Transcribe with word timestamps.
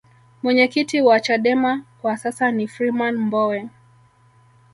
mwenyekiti 0.43 1.01
wa 1.01 1.19
chadema 1.19 1.83
kwa 2.01 2.17
sasa 2.17 2.51
ni 2.51 2.67
freeman 2.67 3.17
mbowe 3.17 3.69